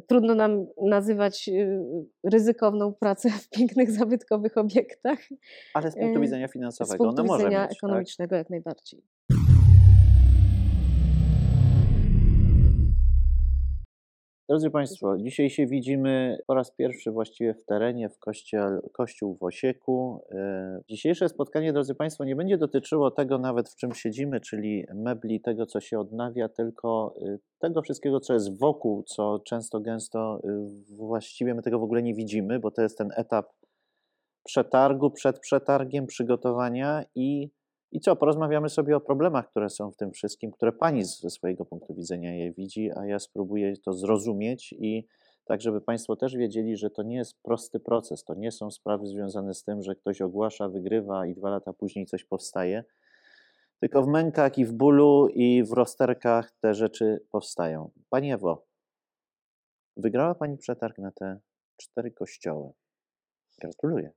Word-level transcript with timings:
trudno 0.00 0.34
nam 0.34 0.66
nazywać 0.82 1.48
y, 1.48 1.82
ryzykowną 2.24 2.94
pracę 2.94 3.30
w 3.30 3.48
pięknych, 3.48 3.90
zabytkowych 3.90 4.56
obiektach. 4.56 5.18
Ale 5.74 5.90
z 5.90 5.94
punktu 5.94 6.18
Y, 6.18 6.22
widzenia 6.22 6.48
Z 6.48 6.52
finansowego 6.52 7.04
punktu 7.04 7.22
ono 7.22 7.32
może 7.32 7.44
widzenia 7.44 7.62
mieć, 7.62 7.68
tak? 7.68 7.76
ekonomicznego 7.78 8.36
jak 8.36 8.50
najbardziej. 8.50 9.02
Drodzy 14.48 14.70
Państwo, 14.70 15.16
dzisiaj 15.18 15.50
się 15.50 15.66
widzimy 15.66 16.38
po 16.46 16.54
raz 16.54 16.70
pierwszy 16.70 17.10
właściwie 17.10 17.54
w 17.54 17.64
terenie, 17.64 18.08
w 18.08 18.18
kościel, 18.18 18.80
kościół 18.92 19.36
w 19.36 19.42
Osieku. 19.42 20.20
E, 20.30 20.80
Dzisiejsze 20.88 21.28
spotkanie, 21.28 21.72
drodzy 21.72 21.94
Państwo, 21.94 22.24
nie 22.24 22.36
będzie 22.36 22.58
dotyczyło 22.58 23.10
tego 23.10 23.38
nawet, 23.38 23.68
w 23.68 23.76
czym 23.76 23.94
siedzimy, 23.94 24.40
czyli 24.40 24.84
mebli, 24.94 25.40
tego, 25.40 25.66
co 25.66 25.80
się 25.80 25.98
odnawia, 25.98 26.48
tylko 26.48 27.14
y, 27.22 27.38
tego 27.58 27.82
wszystkiego, 27.82 28.20
co 28.20 28.34
jest 28.34 28.58
wokół, 28.60 29.02
co 29.02 29.38
często, 29.38 29.80
gęsto 29.80 30.40
y, 30.44 30.94
właściwie 30.96 31.54
my 31.54 31.62
tego 31.62 31.78
w 31.78 31.82
ogóle 31.82 32.02
nie 32.02 32.14
widzimy, 32.14 32.58
bo 32.58 32.70
to 32.70 32.82
jest 32.82 32.98
ten 32.98 33.08
etap 33.16 33.46
przetargu, 34.44 35.10
przed 35.10 35.40
przetargiem, 35.40 36.06
przygotowania 36.06 37.04
i, 37.14 37.50
i 37.94 38.00
co, 38.00 38.16
porozmawiamy 38.16 38.68
sobie 38.68 38.96
o 38.96 39.00
problemach, 39.00 39.50
które 39.50 39.70
są 39.70 39.90
w 39.90 39.96
tym 39.96 40.12
wszystkim, 40.12 40.50
które 40.50 40.72
Pani 40.72 41.04
ze 41.04 41.30
swojego 41.30 41.64
punktu 41.64 41.94
widzenia 41.94 42.34
je 42.34 42.52
widzi, 42.52 42.90
a 42.96 43.06
ja 43.06 43.18
spróbuję 43.18 43.76
to 43.76 43.92
zrozumieć 43.92 44.72
i 44.72 45.06
tak, 45.44 45.60
żeby 45.60 45.80
Państwo 45.80 46.16
też 46.16 46.36
wiedzieli, 46.36 46.76
że 46.76 46.90
to 46.90 47.02
nie 47.02 47.16
jest 47.16 47.42
prosty 47.42 47.80
proces, 47.80 48.24
to 48.24 48.34
nie 48.34 48.52
są 48.52 48.70
sprawy 48.70 49.06
związane 49.06 49.54
z 49.54 49.64
tym, 49.64 49.82
że 49.82 49.94
ktoś 49.94 50.20
ogłasza, 50.20 50.68
wygrywa 50.68 51.26
i 51.26 51.34
dwa 51.34 51.50
lata 51.50 51.72
później 51.72 52.06
coś 52.06 52.24
powstaje, 52.24 52.84
tylko 53.80 54.02
w 54.02 54.08
mękach 54.08 54.58
i 54.58 54.64
w 54.64 54.72
bólu 54.72 55.28
i 55.28 55.64
w 55.64 55.72
rozterkach 55.72 56.52
te 56.60 56.74
rzeczy 56.74 57.24
powstają. 57.30 57.90
Pani 58.08 58.32
Ewo, 58.32 58.66
wygrała 59.96 60.34
Pani 60.34 60.58
przetarg 60.58 60.98
na 60.98 61.10
te 61.12 61.38
cztery 61.76 62.10
kościoły. 62.10 62.72
Gratuluję. 63.60 64.12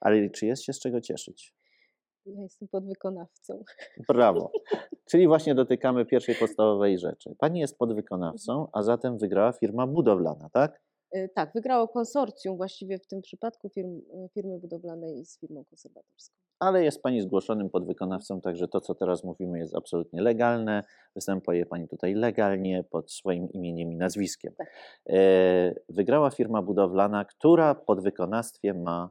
Ale 0.00 0.30
czy 0.30 0.46
jest 0.46 0.62
się 0.62 0.72
z 0.72 0.80
czego 0.80 1.00
cieszyć? 1.00 1.59
Ja 2.26 2.42
jestem 2.42 2.68
podwykonawcą. 2.68 3.64
Brawo. 4.08 4.50
Czyli 5.10 5.26
właśnie 5.26 5.54
dotykamy 5.54 6.06
pierwszej 6.06 6.34
podstawowej 6.34 6.98
rzeczy. 6.98 7.34
Pani 7.38 7.60
jest 7.60 7.78
podwykonawcą, 7.78 8.68
a 8.72 8.82
zatem 8.82 9.18
wygrała 9.18 9.52
firma 9.52 9.86
budowlana, 9.86 10.48
tak? 10.52 10.80
Y, 11.16 11.30
Tak, 11.34 11.52
wygrało 11.54 11.88
konsorcjum 11.88 12.56
właściwie 12.56 12.98
w 12.98 13.06
tym 13.06 13.22
przypadku 13.22 13.68
firm, 13.68 13.98
y, 13.98 14.28
firmy 14.34 14.58
budowlanej 14.58 15.24
z 15.24 15.40
firmą 15.40 15.64
konserwatorską. 15.64 16.34
Ale 16.58 16.84
jest 16.84 17.02
Pani 17.02 17.20
zgłoszonym 17.20 17.70
podwykonawcą, 17.70 18.40
także 18.40 18.68
to, 18.68 18.80
co 18.80 18.94
teraz 18.94 19.24
mówimy, 19.24 19.58
jest 19.58 19.76
absolutnie 19.76 20.22
legalne. 20.22 20.84
Występuje 21.14 21.66
Pani 21.66 21.88
tutaj 21.88 22.14
legalnie 22.14 22.84
pod 22.90 23.12
swoim 23.12 23.48
imieniem 23.52 23.92
i 23.92 23.96
nazwiskiem. 23.96 24.54
Tak. 24.58 24.66
E, 25.08 25.74
Wygrała 25.88 26.30
firma 26.30 26.62
budowlana, 26.62 27.24
która 27.24 27.74
pod 27.74 28.00
wykonawstwie 28.02 28.74
ma 28.74 29.10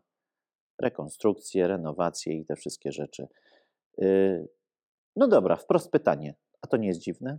rekonstrukcję, 0.81 1.67
renowację 1.67 2.33
i 2.33 2.45
te 2.45 2.55
wszystkie 2.55 2.91
rzeczy. 2.91 3.27
E, 4.01 4.45
No 5.15 5.27
dobra, 5.27 5.55
wprost 5.55 5.91
pytanie. 5.91 6.35
A 6.61 6.67
to 6.67 6.77
nie 6.77 6.87
jest 6.87 6.99
dziwne? 6.99 7.37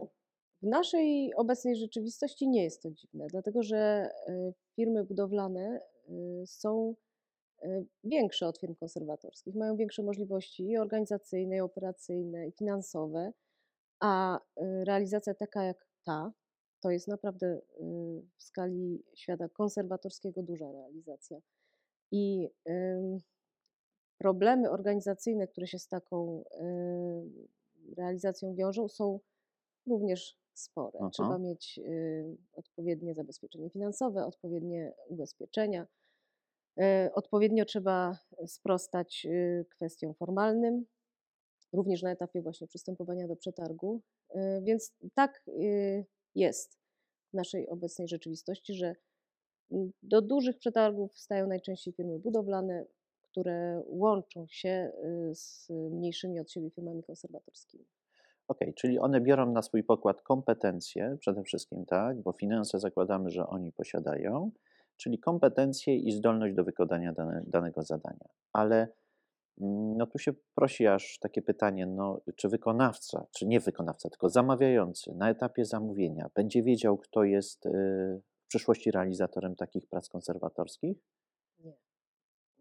W 0.62 0.66
naszej 0.66 1.34
obecnej 1.34 1.76
rzeczywistości 1.76 2.48
nie 2.48 2.64
jest 2.64 2.82
to 2.82 2.90
dziwne, 2.90 3.26
dlatego 3.30 3.62
że 3.62 4.10
y, 4.28 4.52
firmy 4.76 5.04
budowlane 5.04 5.80
y, 6.08 6.46
są 6.46 6.94
y, 7.64 7.86
większe 8.04 8.46
od 8.48 8.58
firm 8.58 8.74
konserwatorskich, 8.74 9.54
mają 9.54 9.76
większe 9.76 10.02
możliwości 10.02 10.68
i 10.70 10.78
organizacyjne, 10.78 11.56
i 11.56 11.60
operacyjne, 11.60 12.48
i 12.48 12.52
finansowe, 12.52 13.32
a 14.00 14.38
y, 14.38 14.84
realizacja 14.84 15.34
taka 15.34 15.64
jak 15.64 15.86
ta, 16.04 16.32
to 16.80 16.90
jest 16.90 17.08
naprawdę 17.08 17.46
y, 17.46 17.60
w 18.36 18.42
skali 18.42 19.02
świata 19.14 19.48
konserwatorskiego 19.48 20.42
duża 20.42 20.72
realizacja. 20.72 21.38
I 22.10 22.48
problemy 24.18 24.70
organizacyjne, 24.70 25.46
które 25.46 25.66
się 25.66 25.78
z 25.78 25.88
taką 25.88 26.44
realizacją 27.96 28.54
wiążą, 28.54 28.88
są 28.88 29.20
również 29.86 30.38
spore. 30.54 30.98
Aha. 31.00 31.10
Trzeba 31.12 31.38
mieć 31.38 31.80
odpowiednie 32.52 33.14
zabezpieczenie 33.14 33.70
finansowe, 33.70 34.26
odpowiednie 34.26 34.92
ubezpieczenia. 35.08 35.86
Y, 36.80 37.14
odpowiednio 37.14 37.64
trzeba 37.64 38.18
sprostać 38.46 39.26
y, 39.26 39.66
kwestiom 39.70 40.14
formalnym, 40.14 40.86
również 41.72 42.02
na 42.02 42.10
etapie 42.10 42.42
właśnie 42.42 42.66
przystępowania 42.66 43.28
do 43.28 43.36
przetargu. 43.36 44.02
Y, 44.34 44.38
Więc 44.62 44.92
tak 45.14 45.42
y, 45.48 46.04
jest 46.34 46.78
w 47.30 47.34
naszej 47.34 47.68
obecnej 47.68 48.08
rzeczywistości, 48.08 48.74
że 48.74 48.94
do 50.02 50.22
dużych 50.22 50.58
przetargów 50.58 51.18
stają 51.18 51.46
najczęściej 51.46 51.94
firmy 51.94 52.18
budowlane, 52.18 52.84
które 53.22 53.82
łączą 53.86 54.46
się 54.48 54.92
y, 55.04 55.34
z 55.34 55.70
mniejszymi 55.70 56.40
od 56.40 56.50
siebie 56.50 56.70
firmami 56.70 57.02
konserwatorskimi. 57.02 57.84
Okej, 58.48 58.74
czyli 58.74 58.98
one 58.98 59.20
biorą 59.20 59.52
na 59.52 59.62
swój 59.62 59.84
pokład 59.84 60.22
kompetencje 60.22 61.16
przede 61.20 61.42
wszystkim, 61.42 61.86
tak? 61.86 62.20
Bo 62.20 62.32
finanse 62.32 62.80
zakładamy, 62.80 63.30
że 63.30 63.46
oni 63.46 63.72
posiadają, 63.72 64.50
czyli 64.96 65.18
kompetencje 65.18 65.96
i 65.96 66.12
zdolność 66.12 66.54
do 66.54 66.64
wykonania 66.64 67.12
dane, 67.12 67.42
danego 67.46 67.82
zadania. 67.82 68.28
Ale 68.52 68.88
mm, 69.60 69.96
no 69.96 70.06
tu 70.06 70.18
się 70.18 70.32
prosi 70.54 70.86
aż 70.86 71.18
takie 71.18 71.42
pytanie, 71.42 71.86
no, 71.86 72.20
czy 72.36 72.48
wykonawca, 72.48 73.26
czy 73.36 73.46
nie 73.46 73.60
wykonawca, 73.60 74.10
tylko 74.10 74.28
zamawiający 74.28 75.14
na 75.14 75.30
etapie 75.30 75.64
zamówienia 75.64 76.30
będzie 76.34 76.62
wiedział, 76.62 76.98
kto 76.98 77.24
jest 77.24 77.66
y, 77.66 78.20
przyszłości 78.50 78.90
realizatorem 78.90 79.56
takich 79.56 79.86
prac 79.86 80.08
konserwatorskich? 80.08 80.98
Nie. 81.58 81.76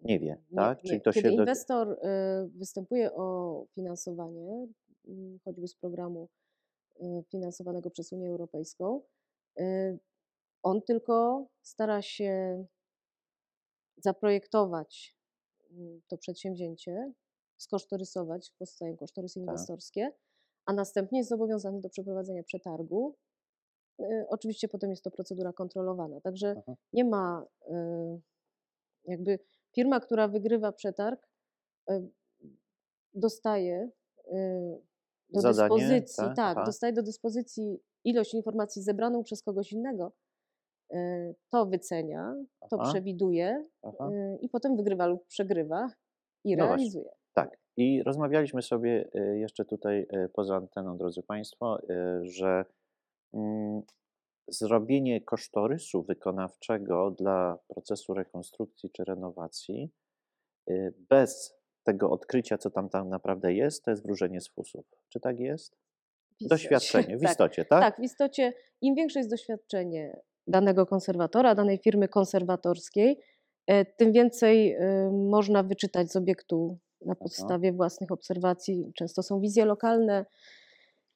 Nie 0.03 0.19
wie, 0.19 0.37
Nie, 0.51 0.55
tak? 0.55 0.83
nie. 0.83 0.89
Czyli 0.89 1.01
to 1.01 1.11
Kiedy 1.11 1.29
się 1.29 1.35
do... 1.35 1.41
inwestor 1.41 1.91
y, 1.91 1.97
występuje 2.47 3.13
o 3.13 3.65
finansowanie, 3.75 4.67
mm, 5.07 5.39
choćby 5.45 5.67
z 5.67 5.75
programu 5.75 6.29
y, 7.01 7.23
finansowanego 7.31 7.89
przez 7.89 8.11
Unię 8.11 8.29
Europejską, 8.29 9.01
y, 9.59 9.99
on 10.63 10.81
tylko 10.81 11.47
stara 11.61 12.01
się 12.01 12.65
zaprojektować 13.97 15.17
mm, 15.71 16.01
to 16.07 16.17
przedsięwzięcie, 16.17 17.13
skosztorysować, 17.57 18.51
powstają 18.59 18.97
kosztorysy 18.97 19.39
Tak. 19.39 19.43
inwestorskie, 19.43 20.11
a 20.65 20.73
następnie 20.73 21.19
jest 21.19 21.29
zobowiązany 21.29 21.81
do 21.81 21.89
przeprowadzenia 21.89 22.43
przetargu. 22.43 23.15
Y, 23.99 24.25
Oczywiście 24.29 24.67
potem 24.67 24.89
jest 24.89 25.03
to 25.03 25.11
procedura 25.11 25.53
kontrolowana, 25.53 26.21
także 26.21 26.55
Aha. 26.57 26.75
nie 26.93 27.05
ma 27.05 27.45
y, 27.67 27.73
jakby 29.05 29.39
firma, 29.75 29.99
która 29.99 30.27
wygrywa 30.27 30.71
przetarg, 30.71 31.27
y, 31.91 32.09
dostaje 33.13 33.89
do 35.29 35.41
Zadanie, 35.41 35.69
dyspozycji, 35.69 36.23
tak? 36.23 36.35
tak, 36.35 36.65
dostaje 36.65 36.93
do 36.93 37.03
dyspozycji 37.03 37.79
ilość 38.03 38.33
informacji 38.33 38.81
zebraną 38.83 39.23
przez 39.23 39.43
kogoś 39.43 39.71
innego, 39.71 40.11
to 41.49 41.65
wycenia, 41.65 42.35
to 42.69 42.77
Aha. 42.79 42.91
przewiduje 42.91 43.65
Aha. 43.81 44.09
i 44.41 44.49
potem 44.49 44.75
wygrywa 44.75 45.07
lub 45.07 45.25
przegrywa 45.27 45.91
i 46.43 46.55
No 46.55 46.67
właśnie. 46.67 46.75
realizuje. 46.77 47.09
Tak. 47.33 47.57
I 47.77 48.03
rozmawialiśmy 48.03 48.61
sobie 48.61 49.09
jeszcze 49.33 49.65
tutaj 49.65 50.07
poza 50.33 50.55
anteną, 50.55 50.97
drodzy 50.97 51.23
Państwo, 51.23 51.77
że 52.21 52.65
zrobienie 54.47 55.21
kosztorysu 55.21 56.03
wykonawczego 56.03 57.11
dla 57.11 57.59
procesu 57.67 58.13
rekonstrukcji 58.13 58.89
czy 58.91 59.03
renowacji 59.03 59.91
y, 60.69 60.93
bez 61.09 61.59
tego 61.83 62.11
odkrycia, 62.11 62.57
co 62.57 62.69
tam, 62.69 62.89
tam 62.89 63.09
naprawdę 63.09 63.53
jest, 63.53 63.85
to 63.85 63.91
jest 63.91 64.03
wróżenie 64.03 64.41
z 64.41 64.49
fusów. 64.49 64.85
Czy 65.09 65.19
tak 65.19 65.39
jest? 65.39 65.75
W. 66.41 66.47
Doświadczenie, 66.47 67.17
w 67.17 67.21
Tak. 67.21 67.31
istocie, 67.31 67.65
tak? 67.65 67.81
Tak, 67.81 67.97
w 67.97 68.03
istocie 68.03 68.53
im 68.81 68.95
większe 68.95 69.19
jest 69.19 69.29
doświadczenie 69.29 70.19
danego 70.47 70.85
konserwatora, 70.85 71.55
danej 71.55 71.77
firmy 71.77 72.07
konserwatorskiej, 72.07 73.19
e, 73.67 73.85
tym 73.85 74.11
więcej 74.11 74.73
e, 74.73 75.11
można 75.11 75.63
wyczytać 75.63 76.11
z 76.11 76.15
obiektu 76.15 76.77
na 77.05 77.15
podstawie 77.15 77.73
własnych 77.73 78.11
obserwacji. 78.11 78.91
Często 78.95 79.23
są 79.23 79.41
wizje 79.41 79.65
lokalne, 79.65 80.25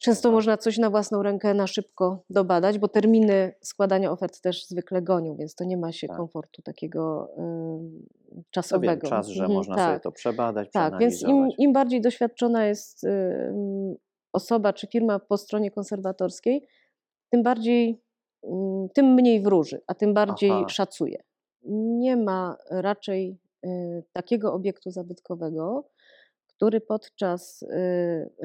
często 0.03 0.31
można 0.31 0.57
coś 0.57 0.77
na 0.77 0.89
własną 0.89 1.23
rękę 1.23 1.53
na 1.53 1.67
szybko 1.67 2.23
dobadać, 2.29 2.79
bo 2.79 2.87
terminy 2.87 3.53
składania 3.61 4.11
ofert 4.11 4.41
też 4.41 4.67
zwykle 4.67 5.01
gonią, 5.01 5.35
więc 5.35 5.55
to 5.55 5.63
nie 5.63 5.77
ma 5.77 5.91
się 5.91 6.07
Tak. 6.07 6.17
komfortu 6.17 6.61
takiego 6.61 7.29
e, 7.31 7.35
To 7.37 8.35
wiem, 8.35 8.43
czasowego. 8.51 9.07
czas, 9.07 9.27
że 9.27 9.43
Mhm, 9.43 9.57
można 9.57 9.75
sobie 9.75 9.93
tak. 9.93 10.03
to 10.03 10.11
przebadać, 10.11 10.69
Tak, 10.71 10.97
więc 10.99 11.21
im, 11.21 11.49
im 11.57 11.73
bardziej 11.73 12.01
doświadczona 12.01 12.65
jest 12.65 13.03
y, 13.03 13.97
osoba 14.33 14.73
czy 14.73 14.87
firma 14.87 15.19
po 15.19 15.37
stronie 15.37 15.71
konserwatorskiej, 15.71 16.67
tym 17.29 17.43
bardziej, 17.43 18.01
mm, 18.43 18.89
tym 18.93 19.13
mniej 19.13 19.41
wróży, 19.41 19.81
a 19.87 19.93
tym 19.93 20.13
bardziej 20.13 20.51
Aha. 20.51 20.69
szacuje. 20.69 21.23
Nie 21.99 22.17
ma 22.17 22.57
raczej 22.71 23.37
y, 23.65 24.03
takiego 24.13 24.53
obiektu 24.53 24.91
zabytkowego, 24.91 25.89
który 26.63 26.81
podczas 26.81 27.61
y, 27.61 27.67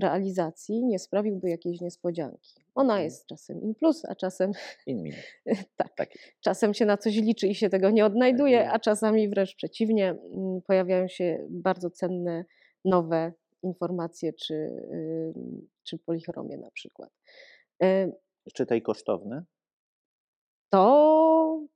realizacji 0.01 0.85
nie 0.85 0.99
sprawiłby 0.99 1.51
jakiejś 1.51 1.81
niespodzianki. 1.81 2.55
Ona 2.75 2.93
Mhm. 2.93 3.05
jest 3.05 3.27
czasem 3.27 3.63
in 3.63 3.75
plus, 3.75 4.05
a 4.05 4.15
czasem 4.15 4.53
In 4.87 5.03
minus. 5.03 5.19
tak. 5.77 5.95
Tak. 5.97 6.09
Czasem 6.41 6.75
się 6.75 6.87
na 6.87 6.97
coś 6.97 7.17
liczy 7.17 7.47
i 7.47 7.55
się 7.55 7.69
tego 7.71 7.91
nie 7.91 8.05
odnajduje, 8.05 8.71
a 8.71 8.79
czasami 8.79 9.29
wręcz 9.29 9.55
przeciwnie, 9.57 10.11
mm, 10.11 10.63
pojawiają 10.67 11.09
się 11.09 11.47
bardzo 11.51 11.91
cenne, 11.91 12.45
nowe 12.85 13.33
informacje 13.63 14.33
czy, 14.33 14.55
ym, 15.35 15.69
czy 15.85 15.99
polichromie 15.99 16.57
na 16.57 16.71
przykład. 16.71 17.11
Y, 17.83 18.13
Czy 18.55 18.67
tej 18.67 18.83
kosztowne? 18.83 19.45
To 20.71 21.67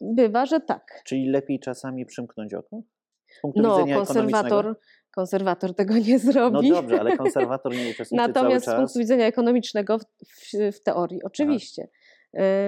bywa, 0.00 0.46
że 0.46 0.60
tak. 0.60 1.02
Czyli 1.04 1.28
lepiej 1.30 1.60
czasami 1.60 2.06
przymknąć 2.06 2.54
oko? 2.54 2.82
Z 3.28 3.40
punktu 3.40 3.62
No, 3.62 3.76
widzenia 3.76 3.96
konserwator, 3.96 4.78
konserwator 5.16 5.74
tego 5.74 5.94
nie 5.98 6.12
No 6.24 6.32
zrobi. 6.32 6.70
dobrze, 6.70 7.00
ale 7.00 7.16
konserwator 7.16 7.72
nie 7.74 7.90
uczestniczy 7.90 8.14
Natomiast 8.26 8.62
z 8.64 8.66
cały 8.66 8.76
punktu 8.76 8.92
czas. 8.92 8.98
widzenia 8.98 9.26
ekonomicznego, 9.26 9.98
w, 9.98 10.02
w, 10.28 10.76
w 10.76 10.82
teorii, 10.82 11.22
oczywiście. 11.22 11.88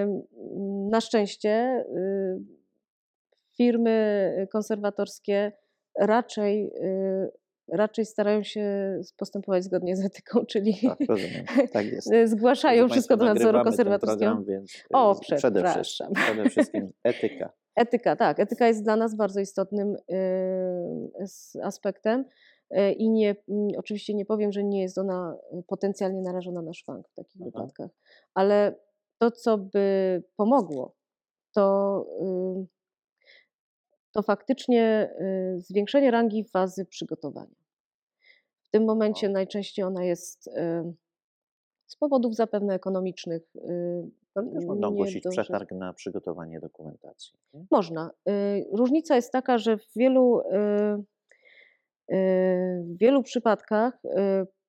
Ym, 0.01 0.21
Na 0.91 1.01
szczęście 1.01 1.83
y, 1.95 2.39
firmy 3.57 4.47
konserwatorskie 4.51 5.51
raczej, 5.99 6.67
y, 6.67 7.31
raczej 7.73 8.05
starają 8.05 8.43
się 8.43 8.63
postępować 9.17 9.63
zgodnie 9.63 9.95
z 9.95 10.05
etyką, 10.05 10.45
czyli 10.51 10.73
Tak, 10.87 10.97
rozumiem. 11.09 11.45
Tak 11.73 11.85
jest. 11.85 12.09
zgłaszają 12.35 12.77
Drodzy 12.79 12.91
wszystko 12.93 13.17
do 13.17 13.25
nadzoru 13.25 13.63
konserwatorskiego. 13.63 14.43
Y, 14.49 14.63
O, 14.93 15.15
z- 15.15 15.19
przede 15.19 15.37
wszystkim, 15.39 15.53
przepraszam. 15.53 16.13
przede 16.13 16.49
wszystkim 16.49 16.89
etyka. 17.03 17.49
Etyka, 17.79 18.15
tak. 18.15 18.39
Etyka 18.39 18.67
jest 18.67 18.83
dla 18.83 18.95
nas 18.95 19.15
bardzo 19.15 19.39
istotnym 19.39 19.95
y, 20.11 21.63
aspektem 21.63 22.25
y, 22.71 22.91
i 22.91 23.09
nie, 23.09 23.35
mm, 23.49 23.67
oczywiście 23.77 24.13
nie 24.13 24.25
powiem, 24.25 24.51
że 24.51 24.63
nie 24.63 24.81
jest 24.81 24.97
ona 24.97 25.37
potencjalnie 25.67 26.21
narażona 26.21 26.61
na 26.61 26.73
szwank 26.73 27.07
w 27.09 27.13
takich 27.13 27.41
Aha. 27.41 27.45
wypadkach, 27.45 27.89
ale 28.33 28.75
to, 29.17 29.31
co 29.31 29.57
by 29.57 30.23
pomogło, 30.35 30.95
to, 31.53 32.05
y, 32.21 32.67
to 34.11 34.21
faktycznie 34.21 35.13
zwiększenie 35.57 36.11
rangi 36.11 36.43
fazy 36.43 36.85
przygotowania. 36.85 37.55
W 38.63 38.69
tym 38.69 38.85
momencie 38.85 39.29
najczęściej 39.29 39.85
ona 39.85 40.03
jest 40.03 40.49
z 41.87 41.95
powodów 41.95 42.35
zapewne 42.35 42.73
ekonomicznych. 42.73 43.41
Ale 44.39 44.51
też 44.51 44.65
można 44.65 44.87
ogłosić 44.87 45.23
do- 45.23 45.29
przetarg 45.29 45.71
na 45.71 45.93
przygotowanie 45.93 46.59
dokumentacji. 46.59 47.33
nie? 47.53 47.65
Można. 47.71 48.11
Y, 48.29 48.65
Różnica 48.73 49.15
jest 49.15 49.31
taka, 49.31 49.57
że 49.57 49.77
w 49.77 49.87
wielu, 49.95 50.39
y, 50.39 50.45
y, 52.15 52.83
w 52.83 52.97
wielu 52.97 53.23
przypadkach 53.23 54.01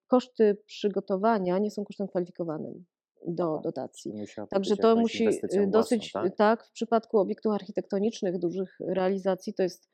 koszty 0.06 0.56
przygotowania 0.66 1.58
nie 1.58 1.70
są 1.70 1.84
kosztem 1.84 2.08
kwalifikowanym 2.08 2.84
do 3.26 3.52
Aha, 3.52 3.60
dotacji. 3.64 4.12
Także 4.50 4.76
to 4.76 4.96
musi 4.96 5.28
dosyć, 5.66 6.12
własną, 6.12 6.30
tak? 6.30 6.36
tak, 6.36 6.66
w 6.66 6.72
przypadku 6.72 7.18
obiektów 7.18 7.52
architektonicznych, 7.52 8.38
dużych 8.38 8.76
realizacji, 8.80 9.54
to 9.54 9.62
jest 9.62 9.88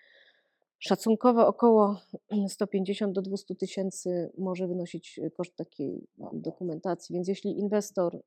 szacunkowo 0.78 1.46
około 1.46 2.00
150 2.49 3.12
do 3.12 3.23
200 3.23 3.55
tysięcy 3.55 4.31
może 4.38 4.67
wynosić 4.69 5.20
koszt 5.37 5.56
takiej 5.56 6.06
Aha. 6.20 6.31
dokumentacji. 6.32 7.14
Więc 7.14 7.28
jeśli 7.28 7.58
inwestor, 7.58 8.23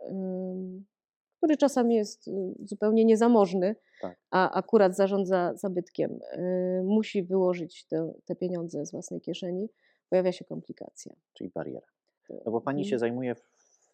który 1.40 1.58
czasami 1.58 1.96
jest 1.96 2.28
y, 2.28 2.32
zupełnie 2.66 3.06
niezamożny, 3.06 3.76
Tak. 4.02 4.18
a 4.32 4.52
akurat 4.52 4.96
zarządza 4.96 5.54
zabytkiem, 5.56 6.20
y, 6.38 6.82
musi 6.84 7.24
wyłożyć 7.24 7.86
te, 7.86 8.14
te 8.26 8.36
pieniądze 8.36 8.86
z 8.86 8.92
własnej 8.92 9.22
kieszeni, 9.22 9.70
pojawia 10.10 10.32
się 10.32 10.46
komplikacja. 10.46 11.16
Czyli 11.34 11.50
bariera. 11.50 11.88
No 12.46 12.52
bo 12.52 12.62
pani 12.62 12.84
się 12.86 12.96
Mhm. 12.96 13.00
zajmuje 13.00 13.36
w, 13.36 13.40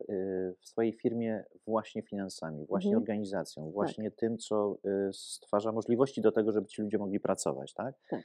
y, 0.09 0.56
w 0.62 0.68
swojej 0.68 0.94
firmie 0.94 1.44
właśnie 1.68 2.01
finansami, 2.01 2.65
właśnie 2.65 2.89
Mhm. 2.89 3.01
organizacją, 3.03 3.71
właśnie 3.71 4.12
tym, 4.12 4.38
co 4.38 4.77
stwarza 5.12 5.71
możliwości 5.71 6.21
do 6.21 6.31
tego, 6.31 6.51
żeby 6.51 6.68
ci 6.68 6.81
ludzie 6.81 6.97
mogli 6.97 7.19
pracować, 7.19 7.74
tak? 7.74 7.95
Tak. 8.09 8.24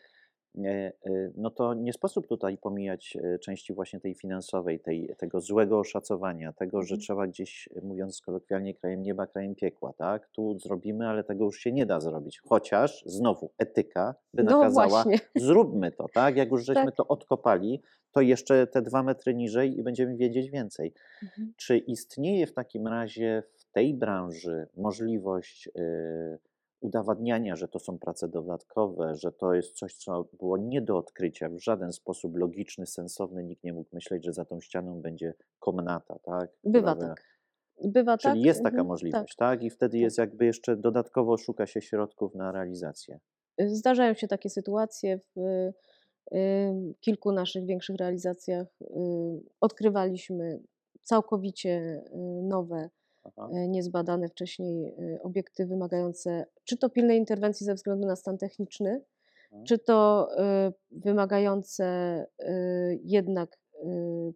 E, 0.58 0.92
y, 1.06 1.32
No 1.36 1.50
to 1.50 1.74
nie 1.74 1.92
sposób 1.92 2.26
tutaj 2.26 2.58
pomijać 2.58 3.16
e, 3.22 3.38
części 3.38 3.74
właśnie 3.74 4.00
tej 4.00 4.14
finansowej, 4.14 4.80
tej, 4.80 5.14
tego 5.18 5.40
złego 5.40 5.78
oszacowania, 5.78 6.52
tego, 6.52 6.82
że 6.82 6.94
Mhm. 6.94 7.00
trzeba 7.00 7.26
gdzieś, 7.26 7.68
e, 7.76 7.80
mówiąc 7.80 8.20
kolokwialnie, 8.20 8.74
krajem 8.74 9.02
nieba, 9.02 9.26
krajem 9.26 9.54
piekła, 9.54 9.92
tak? 9.92 10.28
Tu 10.28 10.58
zrobimy, 10.58 11.08
ale 11.08 11.24
tego 11.24 11.44
już 11.44 11.58
się 11.58 11.72
nie 11.72 11.86
da 11.86 12.00
zrobić. 12.00 12.40
Chociaż 12.48 13.02
znowu 13.06 13.50
etyka 13.58 14.14
by 14.34 14.42
No 14.42 14.58
nakazała, 14.58 14.88
właśnie. 14.88 15.18
zróbmy 15.36 15.90
to, 15.92 16.06
tak? 16.14 16.36
Jak 16.36 16.50
już 16.50 16.64
żeśmy 16.64 16.84
Tak. 16.86 16.94
to 16.96 17.06
odkopali, 17.08 17.82
to 18.12 18.20
jeszcze 18.20 18.66
te 18.66 18.82
dwa 18.82 19.02
metry 19.02 19.34
niżej 19.34 19.78
i 19.78 19.82
będziemy 19.82 20.16
wiedzieć 20.16 20.50
więcej. 20.50 20.92
Mhm. 21.22 21.52
Czy 21.56 21.78
istnieje 21.78 22.46
w 22.46 22.52
takim 22.52 22.86
razie 22.86 23.42
w 23.56 23.64
tej 23.72 23.94
branży 23.94 24.66
możliwość 24.76 25.68
y, 25.68 26.38
udowadniania, 26.80 27.56
że 27.56 27.68
to 27.68 27.78
są 27.78 27.98
prace 27.98 28.28
dodatkowe, 28.28 29.14
że 29.14 29.32
to 29.32 29.54
jest 29.54 29.72
coś, 29.72 29.94
co 29.94 30.28
było 30.38 30.56
nie 30.56 30.82
do 30.82 30.98
odkrycia, 30.98 31.48
w 31.48 31.58
żaden 31.58 31.92
sposób 31.92 32.36
logiczny, 32.36 32.86
sensowny, 32.86 33.44
nikt 33.44 33.64
nie 33.64 33.72
mógł 33.72 33.90
myśleć, 33.92 34.24
że 34.24 34.32
za 34.32 34.44
tą 34.44 34.60
ścianą 34.60 35.02
będzie 35.02 35.34
komnata, 35.58 36.18
tak? 36.18 36.50
Bywa 36.64 36.94
Która 36.94 37.08
tak. 37.08 37.30
Bywa 37.84 38.18
Czyli 38.18 38.34
tak. 38.34 38.44
jest 38.44 38.62
taka 38.62 38.68
mhm, 38.68 38.86
możliwość, 38.86 39.36
tak? 39.36 39.62
I 39.62 39.70
wtedy 39.70 39.98
jest 39.98 40.18
jakby 40.18 40.44
jeszcze 40.44 40.76
dodatkowo 40.76 41.36
szuka 41.36 41.66
się 41.66 41.80
środków 41.80 42.34
na 42.34 42.52
realizację. 42.52 43.20
Zdarzają 43.58 44.14
się 44.14 44.28
takie 44.28 44.50
sytuacje 44.50 45.18
w 45.18 45.38
y, 46.34 46.94
kilku 47.00 47.32
naszych 47.32 47.66
większych 47.66 47.96
realizacjach. 47.96 48.66
y, 48.80 48.86
Odkrywaliśmy 49.60 50.60
całkowicie 51.02 52.02
y, 52.06 52.42
nowe, 52.42 52.90
Aha. 53.24 53.48
y, 53.64 53.68
niezbadane 53.68 54.28
wcześniej 54.28 54.94
y, 54.98 55.22
obiekty 55.22 55.66
wymagające 55.66 56.46
czy 56.64 56.76
to 56.76 56.90
pilnej 56.90 57.18
interwencji 57.18 57.66
ze 57.66 57.74
względu 57.74 58.06
na 58.06 58.16
stan 58.16 58.38
techniczny, 58.38 59.02
Mhm. 59.50 59.64
czy 59.66 59.78
to 59.78 60.28
y, 60.68 60.72
wymagające 60.90 62.26
jednak 63.04 63.58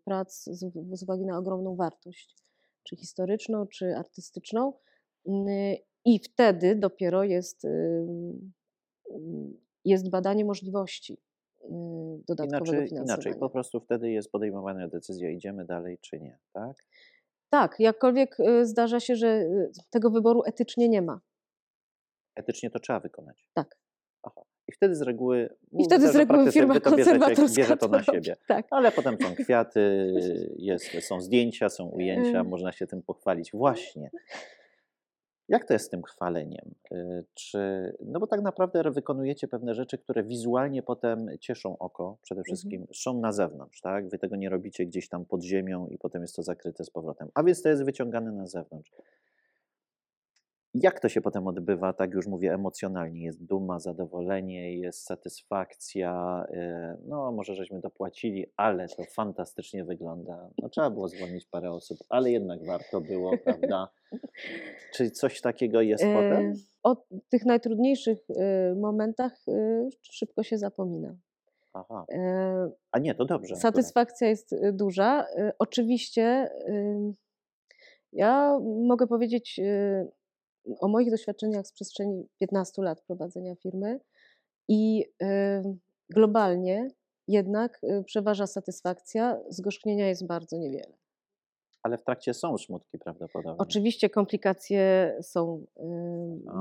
prac 0.05 0.45
z, 0.45 1.03
uwagi 1.03 1.25
na 1.27 1.39
ogromną 1.39 1.77
wartość, 1.77 2.37
czy 2.83 2.97
historyczną, 2.97 3.67
czy 3.67 3.97
artystyczną. 3.97 4.73
Y, 5.29 5.33
I 6.05 6.19
wtedy 6.19 6.77
dopiero 6.77 7.25
jest, 7.25 7.65
ym, 7.65 8.53
jest 9.85 10.11
badanie 10.11 10.45
możliwości 10.45 11.19
dodatkowego 12.29 12.65
Inaczej, 12.73 12.89
finansowania. 12.89 13.15
inaczej, 13.15 13.41
po 13.41 13.51
prostu 13.51 13.81
wtedy 13.81 14.11
jest 14.11 14.31
podejmowana 14.31 14.89
decyzja, 14.89 15.31
idziemy 15.31 15.65
dalej 15.65 15.99
czy 16.01 16.21
nie, 16.21 16.39
tak? 16.53 16.77
Tak, 17.55 17.81
jakkolwiek 17.81 18.41
y, 18.41 18.67
zdarza 18.67 19.01
się, 19.01 19.17
że 19.17 19.29
y, 19.29 19.71
tego 19.91 20.11
wyboru 20.11 20.43
etycznie 20.47 20.89
nie 20.89 21.03
ma. 21.03 21.21
Etycznie 22.35 22.71
to 22.71 22.79
trzeba 22.79 23.01
wykonać. 23.01 23.51
Tak. 23.55 23.77
Aha. 24.23 24.41
I 24.69 24.73
wtedy 24.73 24.95
z 24.95 25.03
reguły. 25.03 25.57
I 25.73 25.77
mówmy 25.77 25.87
wtedy 25.87 26.13
z 26.13 26.17
reguły 26.17 26.53
firma 26.53 26.81
konserwatorska 26.81 27.57
bierze 27.57 27.77
to 27.77 27.89
na 27.89 27.99
robi. 27.99 28.07
siebie. 28.07 28.37
Tak. 28.49 28.67
Ale 28.71 28.93
potem 28.93 29.17
są 29.23 29.35
kwiaty, 29.35 30.13
jest, 30.59 30.91
są 31.01 31.21
zdjęcia, 31.21 31.69
są 31.69 31.87
ujęcia, 31.87 32.45
można 32.45 32.73
się 32.73 32.87
tym 32.87 33.03
pochwalić. 33.03 33.51
Właśnie. 33.53 34.11
Jak 35.49 35.65
to 35.65 35.73
jest 35.73 35.87
z 35.87 35.89
tym 35.89 36.03
chwaleniem? 36.03 36.75
Y, 36.93 37.25
Czy, 37.35 37.59
no 38.01 38.21
bo 38.21 38.27
tak 38.27 38.43
naprawdę 38.43 38.91
wykonujecie 38.91 39.49
pewne 39.49 39.75
rzeczy, 39.75 39.99
które 39.99 40.23
wizualnie 40.23 40.83
potem 40.83 41.31
cieszą 41.41 41.79
oko, 41.79 42.17
przede 42.23 42.39
Mhm. 42.41 42.45
wszystkim 42.45 42.87
są 42.95 43.21
na 43.21 43.33
zewnątrz, 43.33 43.81
tak? 43.81 44.09
Wy 44.09 44.19
tego 44.19 44.37
nie 44.37 44.49
robicie 44.51 44.87
gdzieś 44.87 45.09
tam 45.09 45.25
pod 45.25 45.43
ziemią 45.43 45.87
i 45.89 45.99
potem 45.99 46.23
jest 46.23 46.37
to 46.37 46.43
zakryte 46.43 46.85
z 46.85 46.91
powrotem. 46.91 47.29
A 47.35 47.43
więc 47.43 47.63
to 47.63 47.69
jest 47.69 47.85
wyciągane 47.85 48.33
na 48.33 48.47
zewnątrz. 48.47 48.93
Jak 50.75 51.01
to 51.01 51.09
się 51.09 51.21
potem 51.21 51.47
odbywa, 51.47 51.93
tak 51.93 52.15
już 52.15 52.27
mówię, 52.27 52.55
emocjonalnie? 52.55 53.25
Jest 53.25 53.45
duma, 53.45 53.79
zadowolenie, 53.79 54.79
jest 54.79 55.05
satysfakcja. 55.07 56.45
y, 56.51 56.99
No, 57.07 57.33
może 57.33 57.55
żeśmy 57.55 57.81
dopłacili, 57.81 58.47
ale 58.57 58.89
to 58.89 59.05
fantastycznie 59.05 59.85
wygląda. 59.85 60.51
No, 60.59 60.69
trzeba 60.69 60.91
było 60.91 61.09
zwolnić 61.09 61.47
parę 61.47 61.73
osób, 61.73 61.99
ale 62.09 62.31
jednak 62.31 62.65
warto 62.67 63.01
było, 63.01 63.39
prawda? 63.45 63.89
Czy 64.95 65.11
coś 65.11 65.41
takiego 65.41 65.81
jest 65.83 66.05
potem? 66.05 66.51
Y, 66.51 66.55
O 66.83 66.97
tych 67.29 67.45
najtrudniejszych 67.45 68.19
y, 68.31 68.75
momentach 68.77 69.33
szybko 70.03 70.43
się 70.43 70.59
zapomina. 70.59 71.15
Aha. 71.73 72.05
A 72.93 72.99
nie, 72.99 73.15
to 73.15 73.25
dobrze. 73.25 73.57
Satysfakcja 73.57 74.29
jest 74.29 74.55
duża. 74.73 75.27
Oczywiście 75.59 76.51
ja 78.13 78.59
mogę 78.87 79.07
powiedzieć 79.07 79.61
o 80.81 80.89
moich 80.89 81.11
doświadczeniach 81.11 81.67
z 81.67 81.73
przestrzeni 81.73 82.29
15 82.39 82.83
lat 82.83 83.01
prowadzenia 83.01 83.55
firmy 83.55 84.01
i 84.69 85.05
globalnie 86.11 86.89
jednak 87.29 87.81
y, 87.85 88.05
przeważa 88.05 88.47
satysfakcja, 88.47 89.41
zgorzknienia 89.49 90.09
jest 90.09 90.27
bardzo 90.27 90.57
niewiele. 90.57 90.97
Ale 91.83 91.99
w 91.99 92.05
trakcie 92.05 92.35
są 92.35 92.59
smutki 92.59 92.99
prawdopodobnie. 92.99 93.59
Oczywiście 93.59 94.11
komplikacje 94.11 95.15
są 95.23 95.67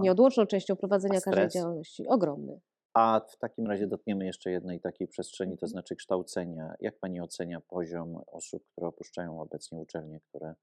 nieodłączną 0.01 0.45
częścią 0.45 0.75
prowadzenia 0.75 1.21
każdej 1.21 1.49
działalności. 1.49 2.07
Ogromny. 2.07 2.59
A 2.93 3.21
w 3.29 3.37
takim 3.37 3.67
razie 3.67 3.87
dotkniemy 3.87 4.25
jeszcze 4.25 4.51
jednej 4.51 4.79
takiej 4.79 5.07
przestrzeni, 5.07 5.57
to 5.57 5.67
znaczy 5.67 5.95
kształcenia. 5.95 6.73
Jak 6.79 6.99
pani 6.99 7.21
ocenia 7.21 7.61
poziom 7.61 8.21
osób, 8.27 8.63
które 8.71 8.87
opuszczają 8.87 9.41
obecnie 9.41 9.79
uczelnie, 9.79 10.19
które, 10.19 10.55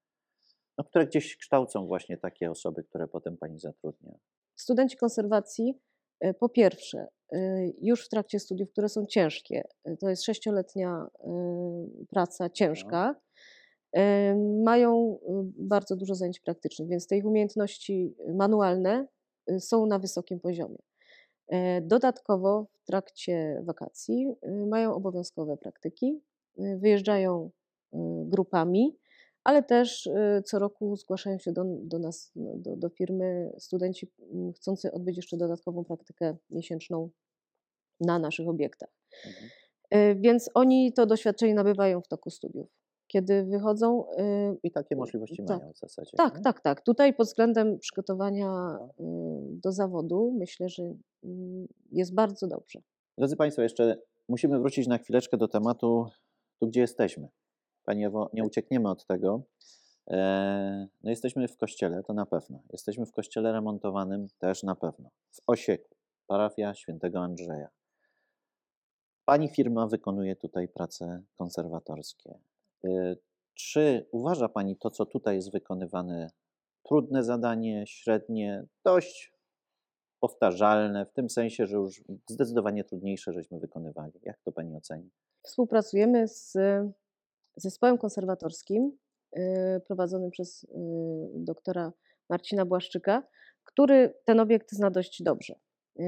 no, 0.81 0.85
które 0.85 1.07
gdzieś 1.07 1.37
kształcą 1.37 1.87
właśnie 1.87 2.17
takie 2.17 2.51
osoby, 2.51 2.83
które 2.83 3.07
potem 3.07 3.37
pani 3.37 3.59
zatrudnia? 3.59 4.15
Studenci 4.55 4.97
konserwacji, 4.97 5.79
e, 6.19 6.33
po 6.33 6.49
pierwsze, 6.49 7.07
e, 7.31 7.67
już 7.81 8.05
w 8.05 8.09
trakcie 8.09 8.39
studiów, 8.39 8.71
które 8.71 8.89
są 8.89 9.05
ciężkie, 9.05 9.63
e, 9.83 9.97
to 9.97 10.09
jest 10.09 10.23
sześcioletnia 10.23 11.07
praca 12.09 12.49
ciężka, 12.49 13.15
e, 13.93 14.35
mają 14.63 15.19
bardzo 15.57 15.95
dużo 15.95 16.15
zajęć 16.15 16.39
praktycznych, 16.39 16.89
więc 16.89 17.07
te 17.07 17.17
ich 17.17 17.25
umiejętności 17.25 18.15
manualne 18.33 19.07
są 19.59 19.85
na 19.85 19.99
wysokim 19.99 20.39
poziomie. 20.39 20.77
Dodatkowo 21.81 22.67
w 22.81 22.85
trakcie 22.85 23.61
wakacji 23.63 24.35
mają 24.67 24.93
obowiązkowe 24.93 25.57
praktyki, 25.57 26.21
wyjeżdżają 26.57 27.49
grupami, 28.25 28.97
ale 29.43 29.63
też 29.63 30.07
e, 30.07 30.41
co 30.45 30.59
roku 30.59 30.95
zgłaszają 30.95 31.39
się 31.39 31.51
do, 31.51 31.63
do 31.65 31.99
nas, 31.99 32.31
no, 32.35 32.51
do, 32.55 32.75
do 32.75 32.89
firmy 32.89 33.53
studenci 33.57 34.11
m, 34.33 34.53
chcący 34.53 34.91
odbyć 34.91 35.17
jeszcze 35.17 35.37
dodatkową 35.37 35.85
praktykę 35.85 36.37
miesięczną 36.49 37.09
na 37.99 38.19
naszych 38.19 38.47
obiektach. 38.47 38.89
Mhm. 39.27 39.49
E, 39.89 40.15
Więc 40.15 40.49
oni 40.53 40.93
to 40.93 41.05
doświadczenie 41.05 41.53
nabywają 41.53 42.01
w 42.01 42.07
toku 42.07 42.29
studiów. 42.29 42.67
Kiedy 43.07 43.43
wychodzą, 43.43 44.11
e, 44.11 44.55
I 44.63 44.71
takie 44.71 44.95
możliwości 44.95 45.43
tak. 45.47 45.59
mają 45.59 45.73
w 45.73 45.77
zasadzie. 45.77 46.11
tak, 46.17 46.35
nie? 46.35 46.41
tak, 46.41 46.61
tak. 46.61 46.81
Tutaj 46.81 47.13
pod 47.13 47.27
względem 47.27 47.79
przygotowania 47.79 48.77
y, 48.99 49.03
do 49.63 49.71
zawodu 49.71 50.35
myślę, 50.39 50.69
że 50.69 50.83
mm, 51.23 51.67
jest 51.91 52.13
bardzo 52.13 52.47
dobrze. 52.47 52.79
Drodzy 53.17 53.35
Państwo, 53.35 53.61
jeszcze 53.61 53.97
musimy 54.29 54.59
wrócić 54.59 54.87
na 54.87 54.97
chwileczkę 54.97 55.37
do 55.37 55.47
tematu, 55.47 56.05
tu 56.59 56.67
gdzie 56.67 56.81
jesteśmy. 56.81 57.27
Pani 57.85 58.05
Ewo, 58.05 58.29
nie 58.33 58.43
uciekniemy 58.43 58.89
od 58.89 59.05
tego. 59.05 59.41
E, 60.07 60.87
No 61.03 61.09
jesteśmy 61.09 61.47
w 61.47 61.57
kościele, 61.57 62.03
to 62.03 62.13
na 62.13 62.25
pewno. 62.25 62.63
Jesteśmy 62.69 63.05
w 63.05 63.11
kościele 63.11 63.51
remontowanym, 63.51 64.27
też 64.39 64.63
na 64.63 64.75
pewno. 64.75 65.09
W 65.31 65.41
Osieku, 65.47 65.95
parafia 66.27 66.73
świętego 66.73 67.19
Andrzeja. 67.19 67.69
Pani 69.25 69.49
firma 69.49 69.87
wykonuje 69.87 70.35
tutaj 70.35 70.67
prace 70.67 71.23
konserwatorskie. 71.37 72.39
E, 72.85 73.15
Czy 73.53 74.07
uważa 74.11 74.49
Pani 74.49 74.75
to, 74.77 74.89
co 74.91 75.05
tutaj 75.05 75.35
jest 75.35 75.51
wykonywane, 75.51 76.31
trudne 76.83 77.23
zadanie, 77.23 77.83
średnie, 77.87 78.65
dość 78.85 79.33
powtarzalne, 80.19 81.05
w 81.05 81.11
tym 81.11 81.29
sensie, 81.29 81.67
że 81.67 81.77
już 81.77 82.03
zdecydowanie 82.29 82.83
trudniejsze 82.83 83.33
żeśmy 83.33 83.59
wykonywali. 83.59 84.13
Jak 84.23 84.39
to 84.41 84.51
Pani 84.51 84.75
oceni? 84.75 85.09
Współpracujemy 85.43 86.27
z 86.27 86.53
zespołem 87.55 87.97
konserwatorskim 87.97 88.97
y, 89.37 89.41
prowadzonym 89.87 90.31
przez 90.31 90.63
y, 90.63 90.67
doktora 91.33 91.91
Marcina 92.29 92.65
Błaszczyka, 92.65 93.23
który 93.63 94.13
ten 94.25 94.39
obiekt 94.39 94.71
zna 94.71 94.91
dość 94.91 95.23
dobrze. 95.23 95.55
Y, 95.99 96.03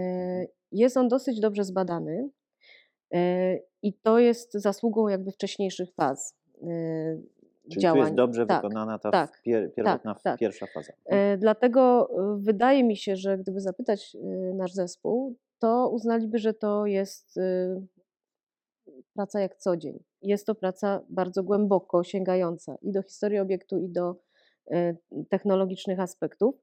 Jest 0.71 0.97
on 0.97 1.07
dosyć 1.07 1.39
dobrze 1.39 1.63
zbadany 1.63 2.29
i 3.81 3.93
to 3.93 4.19
jest 4.19 4.53
zasługą 4.53 5.07
jakby 5.07 5.31
wcześniejszych 5.31 5.93
faz 5.93 6.35
Czyli 7.69 7.81
działań. 7.81 8.00
tu 8.00 8.03
jest 8.05 8.15
dobrze 8.15 8.45
Tak, 8.45 8.62
wykonana 8.63 9.00
ta 9.00 9.12
tak, 9.12 9.41
pier, 9.41 9.73
pierwotna, 9.73 10.15
tak. 10.23 10.39
pierwsza 10.39 10.65
faza. 10.73 10.93
E, 11.05 11.38
Dlatego 11.38 12.09
wydaje 12.38 12.83
mi 12.83 12.97
się, 12.97 13.15
że 13.15 13.38
gdyby 13.38 13.62
zapytać 13.62 14.17
nasz 14.53 14.73
zespół, 14.73 15.35
to 15.59 15.89
uznaliby, 15.89 16.38
że 16.38 16.53
to 16.53 16.85
jest 16.85 17.39
praca 19.13 19.39
jak 19.39 19.55
co 19.55 19.77
dzień. 19.77 20.03
Jest 20.24 20.46
to 20.46 20.56
praca 20.56 21.01
bardzo 21.10 21.44
głęboko 21.44 22.03
sięgająca 22.03 22.75
i 22.82 22.92
do 22.92 23.01
historii 23.01 23.39
obiektu, 23.39 23.77
i 23.80 23.89
do 23.89 24.15
e, 24.72 24.96
technologicznych 25.30 26.00
aspektów. 26.00 26.56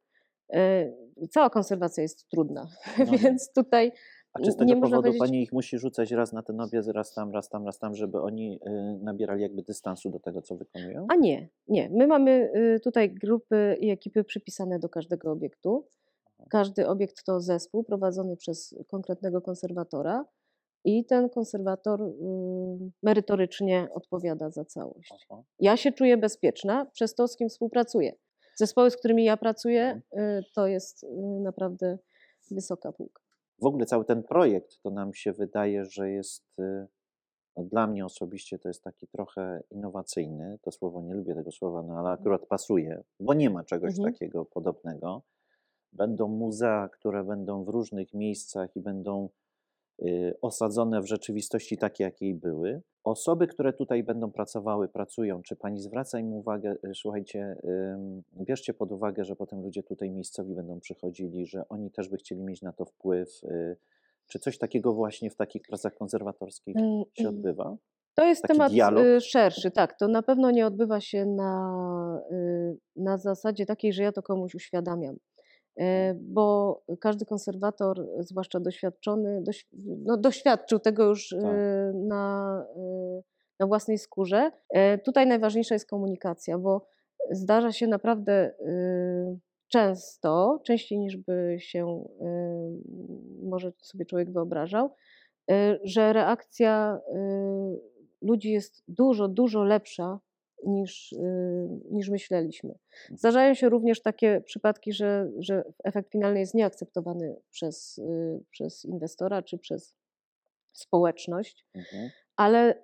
E, 0.52 0.92
Cała 1.30 1.50
konserwacja 1.50 2.02
jest 2.02 2.28
trudna, 2.28 2.66
No 2.98 3.06
tak. 3.06 3.18
więc 3.18 3.52
tutaj 3.52 3.92
A 4.32 4.40
czy 4.40 4.52
z 4.52 4.56
tego 4.56 4.72
powodu 4.74 4.96
powiedzieć- 5.02 5.18
Pani 5.18 5.42
ich 5.42 5.52
musi 5.52 5.78
rzucać 5.78 6.10
raz 6.10 6.32
na 6.32 6.42
ten 6.42 6.60
obiec, 6.60 6.86
raz 6.88 7.14
tam, 7.14 7.32
raz 7.32 7.48
tam, 7.48 7.66
raz 7.66 7.78
tam, 7.78 7.94
żeby 7.94 8.20
oni 8.20 8.60
y, 8.66 8.70
nabierali 9.04 9.42
jakby 9.42 9.62
dystansu 9.62 10.10
do 10.10 10.18
tego, 10.20 10.42
co 10.42 10.56
wykonują? 10.56 11.06
A 11.08 11.16
nie, 11.16 11.48
nie. 11.68 11.88
My 11.92 12.06
mamy 12.06 12.52
tutaj 12.84 13.10
grupy 13.14 13.76
i 13.80 13.90
ekipy 13.90 14.24
przypisane 14.24 14.78
do 14.78 14.88
każdego 14.88 15.32
obiektu. 15.32 15.86
Każdy 16.50 16.88
obiekt 16.88 17.24
to 17.24 17.40
zespół 17.40 17.84
prowadzony 17.84 18.36
przez 18.36 18.74
konkretnego 18.88 19.40
konserwatora 19.40 20.24
i 20.84 21.04
ten 21.04 21.28
konserwator 21.28 22.00
merytorycznie 23.02 23.88
odpowiada 23.94 24.50
za 24.50 24.64
całość. 24.64 25.26
Ja 25.58 25.76
się 25.76 25.92
czuję 25.92 26.16
bezpieczna 26.16 26.86
przez 26.86 27.14
to, 27.14 27.28
z 27.28 27.36
kim 27.36 27.48
współpracuję. 27.48 28.12
Zespoły, 28.56 28.90
z 28.90 28.96
którymi 28.96 29.24
ja 29.24 29.36
pracuję, 29.36 30.00
y, 30.12 30.18
to 30.54 30.66
jest 30.66 31.04
y, 31.04 31.06
naprawdę 31.42 31.98
wysoka 32.50 32.92
półka. 32.92 33.22
W 33.62 33.66
ogóle 33.66 33.86
cały 33.86 34.04
ten 34.04 34.22
projekt, 34.22 34.82
to 34.82 34.90
nam 34.90 35.14
się 35.14 35.32
wydaje, 35.32 35.84
że 35.84 36.10
jest, 36.10 36.58
y, 36.58 36.86
no 37.56 37.64
dla 37.64 37.86
mnie 37.86 38.04
osobiście 38.04 38.58
to 38.58 38.68
jest 38.68 38.82
taki 38.84 39.06
trochę 39.08 39.62
innowacyjny. 39.70 40.58
To 40.62 40.70
słowo, 40.72 41.02
nie 41.02 41.14
lubię 41.14 41.34
tego 41.34 41.50
słowa, 41.52 41.82
no 41.82 41.94
ale 41.98 42.08
akurat 42.10 42.46
pasuje, 42.46 43.02
bo 43.20 43.34
nie 43.34 43.50
ma 43.50 43.64
czegoś 43.64 43.90
Mhm. 43.98 44.12
takiego 44.12 44.44
podobnego. 44.44 45.22
Będą 45.92 46.28
muzea, 46.28 46.88
które 46.88 47.24
będą 47.24 47.64
w 47.64 47.68
różnych 47.68 48.14
miejscach 48.14 48.76
i 48.76 48.80
będą 48.80 49.28
osadzone 50.42 51.00
w 51.02 51.06
rzeczywistości 51.06 51.78
takie, 51.78 52.04
jakiej 52.04 52.34
były. 52.34 52.82
Osoby, 53.04 53.46
które 53.46 53.72
tutaj 53.72 54.02
będą 54.02 54.30
pracowały, 54.32 54.88
pracują, 54.88 55.42
czy 55.42 55.56
pani 55.56 55.80
zwraca 55.80 56.18
im 56.18 56.32
uwagę, 56.32 56.76
y, 56.84 56.94
słuchajcie, 56.94 57.56
bierzcie 58.40 58.74
pod 58.74 58.92
uwagę, 58.92 59.24
że 59.24 59.36
potem 59.36 59.62
ludzie 59.62 59.82
tutaj 59.82 60.10
miejscowi 60.10 60.54
będą 60.54 60.80
przychodzili, 60.80 61.46
że 61.46 61.68
oni 61.68 61.90
też 61.90 62.08
by 62.08 62.16
chcieli 62.16 62.42
mieć 62.42 62.62
na 62.62 62.72
to 62.72 62.84
wpływ. 62.84 63.44
y, 63.44 63.76
Czy 64.28 64.38
coś 64.38 64.58
takiego 64.58 64.92
właśnie 64.94 65.30
w 65.30 65.36
takich 65.36 65.62
pracach 65.62 65.94
konserwatorskich 65.94 66.76
Mm, 66.76 67.02
się 67.12 67.22
mm. 67.28 67.34
odbywa? 67.34 67.76
To 68.14 68.24
jest 68.24 68.42
Taki 68.42 68.54
temat 68.54 68.72
dialog? 68.72 69.04
y, 69.04 69.20
szerszy, 69.20 69.70
tak. 69.70 69.98
To 69.98 70.08
na 70.08 70.22
pewno 70.22 70.50
nie 70.50 70.66
odbywa 70.66 71.00
się 71.00 71.26
na, 71.26 72.22
y, 72.32 72.76
na 72.96 73.18
zasadzie 73.18 73.66
takiej, 73.66 73.92
że 73.92 74.02
ja 74.02 74.12
to 74.12 74.22
komuś 74.22 74.54
uświadamiam. 74.54 75.16
E, 75.80 76.14
Bo 76.14 76.82
każdy 77.00 77.26
konserwator, 77.26 78.06
zwłaszcza 78.18 78.60
doświadczony, 78.60 79.42
doś, 79.42 79.68
no, 80.04 80.16
doświadczył 80.16 80.78
tego 80.78 81.04
już 81.04 81.32
y, 81.32 81.38
Tak. 81.42 81.52
na, 81.94 82.64
y, 82.76 83.22
na 83.60 83.66
własnej 83.66 83.98
skórze. 83.98 84.50
E, 84.70 84.98
Tutaj 84.98 85.26
najważniejsza 85.26 85.74
jest 85.74 85.88
komunikacja, 85.90 86.58
bo 86.58 86.86
zdarza 87.30 87.72
się 87.72 87.86
naprawdę 87.86 88.54
często, 89.68 90.60
częściej 90.64 90.98
niż 90.98 91.16
by 91.16 91.56
się 91.60 92.04
może 93.42 93.72
sobie 93.78 94.06
człowiek 94.06 94.32
wyobrażał, 94.32 94.94
że 95.84 96.12
reakcja 96.12 97.00
ludzi 98.22 98.50
jest 98.50 98.82
dużo, 98.88 99.28
dużo 99.28 99.64
lepsza 99.64 100.18
niż, 100.66 101.12
y, 101.12 101.68
niż 101.90 102.08
myśleliśmy. 102.08 102.74
Zdarzają 103.10 103.54
się 103.54 103.68
również 103.68 104.02
takie 104.02 104.40
przypadki, 104.40 104.92
że, 104.92 105.30
że 105.38 105.64
efekt 105.84 106.10
finalny 106.10 106.40
jest 106.40 106.54
nieakceptowany 106.54 107.36
przez, 107.50 107.98
y, 107.98 108.44
przez 108.50 108.84
inwestora 108.84 109.42
czy 109.42 109.58
przez 109.58 109.94
społeczność, 110.72 111.66
Mhm. 111.74 112.10
ale 112.36 112.74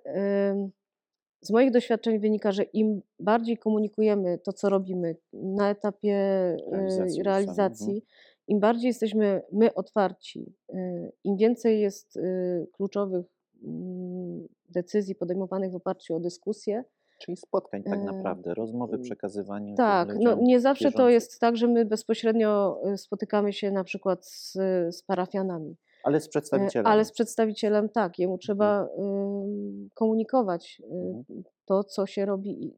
z 1.41 1.49
moich 1.49 1.71
doświadczeń 1.71 2.19
wynika, 2.19 2.51
że 2.51 2.63
im 2.63 3.01
bardziej 3.19 3.57
komunikujemy 3.57 4.37
to, 4.37 4.53
co 4.53 4.69
robimy 4.69 5.15
na 5.33 5.69
etapie 5.69 6.15
y, 6.55 6.71
Realizacji 6.71 7.23
realizacji, 7.23 7.85
samej, 7.85 7.95
mhm. 7.95 8.11
im 8.47 8.59
bardziej 8.59 8.87
jesteśmy 8.87 9.41
my 9.51 9.73
otwarci, 9.73 10.53
y, 10.73 11.11
im 11.23 11.37
więcej 11.37 11.81
jest 11.81 12.17
y, 12.17 12.67
kluczowych 12.71 13.25
mm, 13.63 14.47
decyzji 14.69 15.15
podejmowanych 15.15 15.71
w 15.71 15.75
oparciu 15.75 16.15
o 16.15 16.19
dyskusję, 16.19 16.83
Czyli 17.17 17.37
spotkań 17.37 17.83
tak 17.83 18.03
naprawdę, 18.03 18.53
rozmowy, 18.53 18.99
przekazywanie. 18.99 19.67
tym 19.67 19.75
tak, 19.77 20.09
no 20.19 20.35
nie 20.41 20.59
zawsze 20.59 20.83
to 20.85 20.89
bieżąco. 20.91 21.09
jest 21.09 21.39
tak, 21.39 21.57
że 21.57 21.67
my 21.67 21.85
bezpośrednio 21.85 22.79
y, 22.93 22.97
spotykamy 22.97 23.53
się 23.53 23.71
na 23.71 23.83
przykład 23.83 24.25
z, 24.27 24.51
z 24.95 25.03
parafianami, 25.03 25.75
Ale 26.03 26.19
z 26.19 26.29
przedstawicielem. 26.29 26.87
ale 26.91 27.05
z 27.05 27.11
przedstawicielem 27.11 27.89
tak, 27.89 28.19
jemu 28.19 28.37
trzeba 28.37 28.87
ym, 28.99 29.89
komunikować 29.93 30.81
y, 30.81 30.85
Mhm. 31.17 31.43
to, 31.65 31.83
co 31.83 32.05
się 32.05 32.25
robi. 32.25 32.75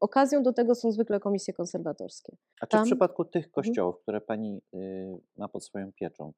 Okazją 0.00 0.42
do 0.42 0.52
tego 0.52 0.74
są 0.74 0.92
zwykle 0.92 1.20
komisje 1.20 1.54
konserwatorskie. 1.54 2.36
A 2.60 2.66
czy 2.66 2.76
w 2.76 2.78
tam- 2.78 2.84
przypadku 2.84 3.24
tych 3.24 3.44
Mhm. 3.46 3.52
kościołów, 3.52 4.00
które 4.02 4.20
pani 4.20 4.60
y, 4.74 5.18
ma 5.36 5.48
pod 5.48 5.64
swoją 5.64 5.92
pieczą, 5.92 6.32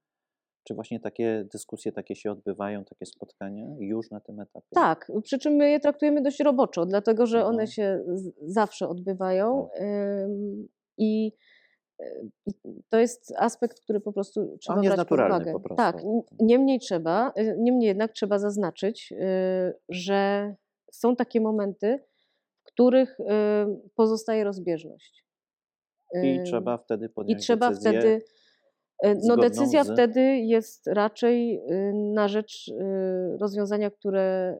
czy 0.64 0.74
właśnie 0.74 1.00
takie 1.00 1.46
dyskusje 1.52 1.92
takie 1.92 2.16
się 2.16 2.32
odbywają, 2.32 2.84
takie 2.84 3.06
spotkania 3.06 3.66
już 3.78 4.10
na 4.10 4.20
tym 4.20 4.40
etapie? 4.40 4.66
Tak, 4.74 5.12
przy 5.22 5.38
czym 5.38 5.52
my 5.52 5.70
je 5.70 5.80
traktujemy 5.80 6.22
dość 6.22 6.40
roboczo, 6.40 6.86
dlatego 6.86 7.26
że 7.26 7.38
Mhm. 7.38 7.54
one 7.54 7.66
się 7.66 8.04
z- 8.14 8.32
zawsze 8.52 8.88
odbywają 8.88 9.68
i 10.98 11.32
y, 12.00 12.30
i 12.46 12.52
to 12.88 12.98
jest 12.98 13.32
aspekt, 13.38 13.80
który 13.80 14.00
po 14.00 14.12
prostu 14.12 14.56
trzeba 14.60 14.82
jest 14.82 14.96
brać 14.96 15.08
pod 15.08 15.18
uwagę. 15.20 15.52
po 15.52 15.60
prostu. 15.60 15.76
Tak, 15.76 15.96
n- 16.04 16.22
niemniej 16.40 16.78
trzeba, 16.78 17.32
y, 17.38 17.56
niemniej 17.58 17.86
jednak 17.88 18.12
trzeba 18.12 18.38
zaznaczyć, 18.38 19.12
y, 19.12 19.16
że 19.88 20.54
są 20.92 21.16
takie 21.16 21.40
momenty, 21.40 21.98
w 22.60 22.64
których 22.66 23.18
pozostaje 23.94 24.44
rozbieżność. 24.44 25.24
I 26.22 26.40
trzeba 26.44 26.78
wtedy 26.78 27.06
I 27.06 27.08
podjąć 27.08 27.42
trzeba 27.42 27.68
decyzję. 27.70 27.90
wtedy. 28.00 28.22
Y, 29.06 29.14
No, 29.24 29.36
decyzja 29.36 29.84
z- 29.84 29.92
wtedy 29.92 30.20
jest 30.36 30.86
raczej 30.86 31.56
y, 31.72 31.92
na 31.94 32.28
rzecz 32.28 32.68
y, 32.68 32.74
rozwiązania, 33.40 33.90
które, 33.90 34.56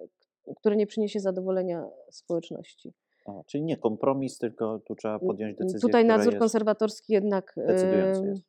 które 0.56 0.76
nie 0.76 0.86
przyniesie 0.86 1.20
zadowolenia 1.20 1.88
społeczności. 2.10 2.92
A, 3.26 3.42
czyli 3.46 3.64
nie 3.64 3.76
kompromis, 3.76 4.38
tylko 4.38 4.78
tu 4.78 4.94
trzeba 4.94 5.18
podjąć 5.18 5.56
decyzję. 5.56 5.80
Tutaj 5.80 6.04
nadzór 6.04 6.38
konserwatorski 6.38 7.12
jednak 7.12 7.54
decydujący 7.56 8.20
y, 8.22 8.26
jest. 8.26 8.42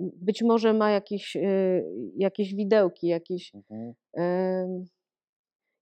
być 0.00 0.42
może 0.42 0.72
ma 0.72 0.90
jakieś, 0.90 1.36
jakieś 2.16 2.54
widełki, 2.54 3.06
jakieś, 3.06 3.52
Mhm. 3.54 3.94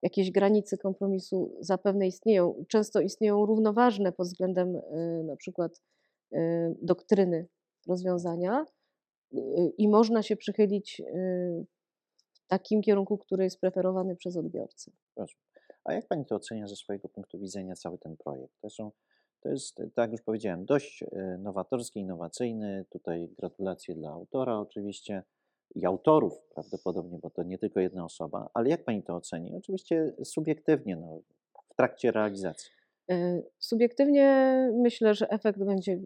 jakieś 0.03 0.31
granice 0.31 0.77
kompromisu 0.79 1.57
zapewne 1.61 2.07
istnieją. 2.07 2.65
Często 2.69 3.01
istnieją 3.01 3.47
równoważne 3.47 4.13
pod 4.13 4.27
względem 4.27 4.81
na 5.25 5.37
przykład 5.37 5.83
doktryny 6.83 7.47
rozwiązania 7.89 8.65
i 9.79 9.89
można 9.89 10.23
się 10.23 10.37
przychylić 10.37 11.01
y, 11.01 11.67
w 12.33 12.47
takim 12.47 12.83
kierunku, 12.83 13.19
który 13.19 13.45
jest 13.45 13.61
preferowany 13.61 14.17
przez 14.17 14.37
odbiorcę. 14.37 14.91
Proszę. 15.15 15.37
A 15.85 15.93
jak 15.93 16.07
pani 16.07 16.27
to 16.27 16.35
ocenia 16.35 16.67
ze 16.67 16.77
swojego 16.77 17.09
punktu 17.09 17.39
widzenia 17.39 17.75
cały 17.75 17.99
ten 17.99 18.17
projekt? 18.17 18.55
To, 18.61 18.71
są, 18.71 18.93
to 19.41 19.49
jest, 19.49 19.77
tak 19.77 19.91
jak 19.97 20.13
już 20.13 20.23
powiedziałem, 20.23 20.65
dość 20.65 21.05
nowatorski, 21.39 22.01
innowacyjny. 22.01 22.85
Tutaj 22.91 23.29
gratulacje 23.39 23.95
dla 23.95 24.11
autora 24.11 24.59
oczywiście 24.59 25.23
i 25.75 25.87
autorów 25.87 26.41
prawdopodobnie, 26.55 27.19
bo 27.19 27.31
to 27.31 27.43
nie 27.43 27.59
tylko 27.59 27.81
jedna 27.81 28.05
osoba. 28.05 28.51
Ale 28.55 28.69
jak 28.69 28.85
pani 28.85 29.03
to 29.03 29.17
oceni? 29.17 29.57
Oczywiście 29.57 30.13
subiektywnie, 30.25 30.97
no, 30.97 31.21
w 31.71 31.75
trakcie 31.75 32.11
realizacji. 32.11 32.71
Y, 33.11 33.43
Subiektywnie 33.59 34.57
myślę, 34.75 35.15
że 35.15 35.31
efekt 35.31 35.59
będzie 35.65 36.01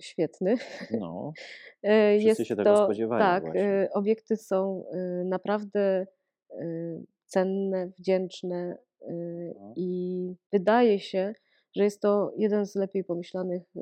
świetny. 0.00 0.54
No, 1.00 1.32
E, 1.82 2.18
Wszyscy 2.18 2.28
Jest 2.28 2.48
się 2.48 2.56
tego 2.56 2.74
to, 2.76 2.84
spodziewali 2.84 3.22
Tak, 3.22 3.42
właśnie. 3.44 3.62
e, 3.62 3.88
obiekty 3.92 4.36
są 4.36 4.84
e, 4.92 5.24
naprawdę 5.24 6.06
cenne, 7.26 7.86
wdzięczne 7.98 8.78
No. 9.60 9.72
i 9.76 10.34
wydaje 10.52 11.00
się, 11.00 11.32
że 11.76 11.84
jest 11.84 12.00
to 12.00 12.32
jeden 12.36 12.66
z 12.66 12.74
lepiej 12.74 13.04
pomyślanych 13.04 13.62
e, 13.76 13.80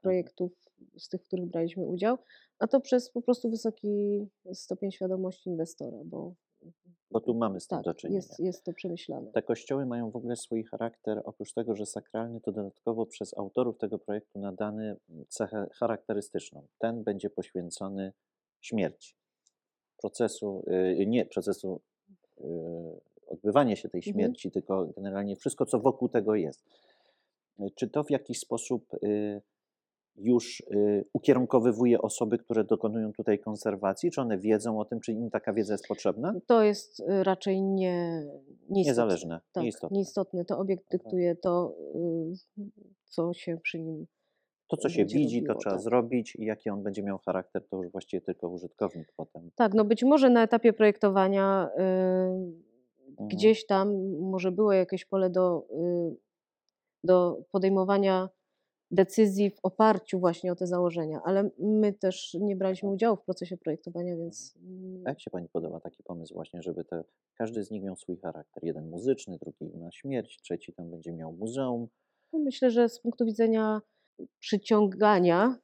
projektów 0.00 0.52
z 0.98 1.08
tych, 1.08 1.22
w 1.22 1.26
których 1.26 1.46
braliśmy 1.46 1.84
udział, 1.86 2.18
a 2.58 2.66
to 2.66 2.80
przez 2.80 3.10
po 3.10 3.22
prostu 3.22 3.50
wysoki 3.50 4.26
stopień 4.52 4.90
świadomości 4.92 5.50
inwestora, 5.50 5.98
bo 6.04 6.34
bo 7.10 7.20
tu 7.20 7.34
mamy 7.34 7.60
z 7.60 7.66
tym 7.66 7.78
tak, 7.78 7.84
do 7.84 7.94
czynienia. 7.94 8.16
jest, 8.16 8.40
jest 8.40 8.64
to 8.64 8.72
przemyślane. 8.72 9.32
Te 9.32 9.42
kościoły 9.42 9.86
mają 9.86 10.10
w 10.10 10.16
ogóle 10.16 10.36
swój 10.36 10.64
charakter, 10.64 11.22
oprócz 11.24 11.52
tego, 11.52 11.74
że 11.74 11.86
sakralny, 11.86 12.40
to 12.40 12.52
dodatkowo 12.52 13.06
przez 13.06 13.38
autorów 13.38 13.78
tego 13.78 13.98
projektu 13.98 14.38
nadany 14.38 14.96
cechę 15.28 15.66
charakterystyczną. 15.74 16.66
Ten 16.78 17.04
będzie 17.04 17.30
poświęcony 17.30 18.12
śmierci. 18.60 19.14
Procesu, 19.96 20.64
y, 21.00 21.06
nie 21.06 21.26
procesu 21.26 21.80
y, 22.40 22.44
odbywania 23.26 23.76
się 23.76 23.88
tej 23.88 23.98
Mhm. 23.98 24.14
śmierci, 24.14 24.50
tylko 24.50 24.86
generalnie 24.96 25.36
wszystko, 25.36 25.66
co 25.66 25.78
wokół 25.80 26.08
tego 26.08 26.34
jest. 26.34 26.64
Y, 27.60 27.70
Czy 27.74 27.88
to 27.88 28.04
w 28.04 28.10
jakiś 28.10 28.38
sposób 28.38 28.86
już 30.18 30.60
y, 30.60 31.04
ukierunkowywuje 31.12 32.02
osoby, 32.02 32.38
które 32.38 32.64
dokonują 32.64 33.12
tutaj 33.12 33.38
konserwacji? 33.38 34.10
Czy 34.10 34.20
one 34.20 34.38
wiedzą 34.38 34.78
o 34.80 34.84
tym, 34.84 35.00
czy 35.00 35.12
im 35.12 35.30
taka 35.30 35.52
wiedza 35.52 35.74
jest 35.74 35.86
potrzebna? 35.88 36.34
To 36.46 36.62
jest 36.62 37.00
e, 37.00 37.24
raczej 37.24 37.62
nie, 37.62 38.22
nieistotne. 38.68 38.70
Niezależne, 38.70 39.40
Tak, 39.52 39.62
nieistotne. 39.64 39.96
nieistotne. 39.96 40.44
To 40.44 40.58
obiekt 40.58 40.90
dyktuje 40.90 41.36
to, 41.36 41.74
y, 42.58 42.60
co 43.04 43.32
się 43.34 43.58
przy 43.62 43.80
nim 43.80 44.06
To, 44.68 44.76
co 44.76 44.88
się 44.88 45.04
widzi, 45.04 45.42
to 45.42 45.46
robiło, 45.48 45.60
trzeba 45.60 45.74
tak. 45.76 45.84
zrobić 45.84 46.36
i 46.36 46.44
jaki 46.44 46.70
on 46.70 46.82
będzie 46.82 47.02
miał 47.02 47.18
charakter, 47.18 47.68
to 47.68 47.76
już 47.76 47.92
właściwie 47.92 48.20
tylko 48.20 48.48
użytkownik 48.48 49.12
potem. 49.16 49.50
Tak, 49.54 49.74
no 49.74 49.84
być 49.84 50.04
może 50.04 50.30
na 50.30 50.42
etapie 50.42 50.72
projektowania 50.72 51.70
y, 51.78 52.68
Mhm. 53.10 53.28
gdzieś 53.28 53.66
tam 53.66 54.10
może 54.20 54.52
było 54.52 54.72
jakieś 54.72 55.04
pole 55.04 55.30
do, 55.30 55.66
y, 56.12 56.16
do 57.04 57.42
podejmowania 57.50 58.28
decyzji 58.90 59.50
w 59.50 59.58
oparciu 59.62 60.20
właśnie 60.20 60.52
o 60.52 60.56
te 60.56 60.66
założenia, 60.66 61.20
ale 61.24 61.50
my 61.58 61.92
też 61.92 62.36
nie 62.40 62.56
braliśmy 62.56 62.88
udziału 62.88 63.16
w 63.16 63.22
procesie 63.22 63.56
projektowania, 63.56 64.16
więc 64.16 64.54
mm, 64.62 65.02
A 65.06 65.08
jak 65.08 65.20
się 65.20 65.30
Pani 65.30 65.48
podoba 65.48 65.80
taki 65.80 66.02
pomysł 66.02 66.34
właśnie, 66.34 66.62
żeby 66.62 66.84
te, 66.84 67.04
każdy 67.34 67.64
z 67.64 67.70
nich 67.70 67.82
miał 67.82 67.96
swój 67.96 68.16
charakter? 68.16 68.64
Jeden 68.64 68.90
muzyczny, 68.90 69.38
drugi 69.38 69.76
na 69.76 69.90
śmierć, 69.90 70.40
trzeci 70.42 70.72
tam 70.72 70.90
będzie 70.90 71.12
miał 71.12 71.32
muzeum. 71.32 71.88
no 72.32 72.38
myślę, 72.38 72.70
że 72.70 72.88
z 72.88 73.00
punktu 73.00 73.24
widzenia 73.24 73.80
przyciągania. 74.38 75.58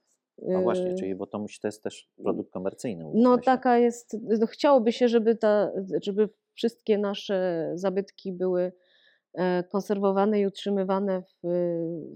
A 0.57 0.61
właśnie, 0.61 0.91
y, 0.91 0.95
czyli 0.95 1.15
bo 1.15 1.27
to 1.27 1.39
musi 1.39 1.61
to 1.61 1.69
jest 1.69 1.83
też 1.83 2.11
produkt 2.17 2.53
komercyjny. 2.53 3.05
No 3.15 3.39
taka 3.39 3.79
jest, 3.79 4.17
no 4.41 4.47
chciałoby 4.47 4.93
się, 4.93 5.09
żeby, 5.09 5.37
ta, 5.37 5.73
żeby 6.03 6.29
wszystkie 6.55 6.99
nasze 6.99 7.71
zabytki 7.75 8.33
były 8.33 8.73
konserwowane 9.69 10.41
i 10.41 10.47
utrzymywane 10.47 11.23
w 11.23 11.47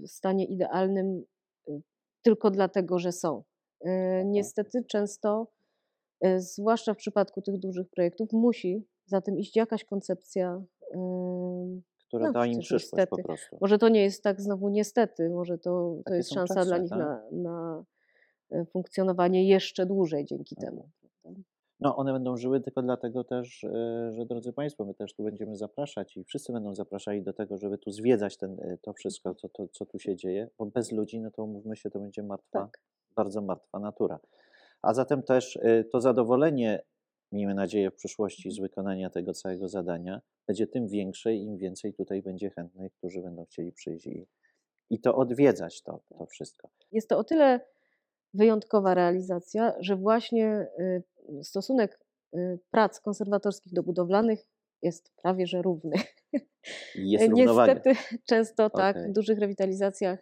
e, 0.03 0.07
stanie 0.07 0.45
idealnym 0.45 1.23
e, 1.69 1.79
tylko 2.21 2.51
dlatego, 2.51 2.99
że 2.99 3.11
są. 3.11 3.43
E, 3.85 4.25
Niestety 4.25 4.83
często, 4.87 5.47
e, 6.21 6.39
zwłaszcza 6.39 6.93
w 6.93 6.97
przypadku 6.97 7.41
tych 7.41 7.57
dużych 7.59 7.89
projektów, 7.89 8.29
musi 8.33 8.85
za 9.05 9.21
tym 9.21 9.37
iść 9.39 9.55
jakaś 9.55 9.83
koncepcja. 9.85 10.63
e, 10.95 10.99
Która 12.07 12.25
no 12.27 12.31
da 12.33 12.45
im 12.45 12.59
przyszłość 12.59 12.89
po 12.91 12.97
niestety. 12.97 13.23
prostu. 13.23 13.57
Może 13.61 13.77
to 13.77 13.89
nie 13.89 14.03
jest 14.03 14.23
tak 14.23 14.41
znowu 14.41 14.69
niestety, 14.69 15.29
może 15.29 15.57
to, 15.57 15.95
to 16.05 16.13
jest 16.13 16.33
szansa 16.33 16.53
czasy, 16.55 16.67
dla 16.67 16.77
nich 16.77 16.89
tak? 16.89 16.99
na, 16.99 17.21
na 17.31 17.83
e, 18.51 18.65
funkcjonowanie 18.65 19.47
jeszcze 19.47 19.85
dłużej 19.85 20.25
dzięki 20.25 20.55
Mhm. 20.57 20.73
temu. 20.75 20.89
No, 21.79 21.95
one 21.95 22.13
będą 22.13 22.37
żyły 22.37 22.61
tylko 22.61 22.81
dlatego 22.81 23.23
też, 23.23 23.63
e, 23.63 24.11
że 24.11 24.25
drodzy 24.25 24.53
Państwo, 24.53 24.85
my 24.85 24.93
też 24.93 25.13
tu 25.13 25.23
będziemy 25.23 25.55
zapraszać 25.55 26.17
i 26.17 26.23
wszyscy 26.23 26.53
będą 26.53 26.75
zapraszali 26.75 27.23
do 27.23 27.33
tego, 27.33 27.57
żeby 27.57 27.77
tu 27.77 27.91
zwiedzać 27.91 28.37
ten, 28.37 28.59
e, 28.59 28.77
to 28.77 28.93
wszystko, 28.93 29.35
co, 29.35 29.49
to, 29.49 29.67
co 29.67 29.85
tu 29.85 29.99
się 29.99 30.15
dzieje, 30.15 30.49
bo 30.57 30.65
bez 30.65 30.91
ludzi, 30.91 31.19
no 31.19 31.31
to 31.31 31.47
mówmy 31.47 31.75
się, 31.75 31.89
to 31.89 31.99
będzie 31.99 32.23
martwa, 32.23 32.59
Tak. 32.59 32.79
bardzo 33.15 33.41
martwa 33.41 33.79
natura. 33.79 34.19
A 34.81 34.93
zatem 34.93 35.23
też 35.23 35.59
e, 35.61 35.83
to 35.83 36.01
zadowolenie, 36.01 36.83
miejmy 37.31 37.53
nadzieję, 37.53 37.91
w 37.91 37.95
przyszłości 37.95 38.51
z 38.51 38.59
wykonania 38.59 39.09
tego 39.09 39.33
całego 39.33 39.67
zadania 39.67 40.21
będzie 40.47 40.67
tym 40.67 40.87
większe, 40.87 41.33
im 41.35 41.57
więcej 41.57 41.93
tutaj 41.93 42.21
będzie 42.21 42.49
chętnych, 42.49 42.93
którzy 42.93 43.21
będą 43.21 43.45
chcieli 43.45 43.71
przyjść 43.71 44.07
i, 44.07 44.27
i 44.89 44.99
to 44.99 45.15
odwiedzać, 45.15 45.81
to, 45.81 45.99
to 46.09 46.25
wszystko. 46.25 46.69
Jest 46.91 47.09
to 47.09 47.17
o 47.17 47.23
tyle 47.23 47.59
wyjątkowa 48.33 48.93
realizacja, 48.93 49.73
że 49.79 49.95
właśnie 49.95 50.67
stosunek 51.43 51.99
y, 52.35 52.59
prac 52.71 52.99
konserwatorskich 52.99 53.73
do 53.73 53.83
budowlanych 53.83 54.45
jest 54.81 55.11
prawie 55.15 55.47
że 55.47 55.61
równy. 55.61 55.95
Jest 56.95 57.27
równowaga. 57.27 57.73
Niestety 57.73 58.19
często 58.25 58.69
tak, 58.69 59.09
w 59.09 59.11
dużych 59.11 59.39
rewitalizacjach 59.39 60.19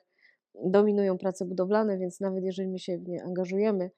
dominują 0.63 1.17
prace 1.17 1.45
budowlane, 1.45 1.97
więc 1.97 2.19
nawet 2.19 2.43
jeżeli 2.43 2.69
my 2.69 2.79
się 2.79 2.97
w 2.97 3.07
nie 3.07 3.23
angażujemy, 3.23 3.91